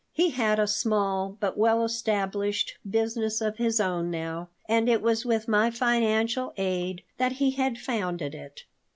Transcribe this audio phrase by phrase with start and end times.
[0.13, 5.25] He had a small, but well established, business of his own now, and it was
[5.27, 8.63] with my financial aid that he had founded it.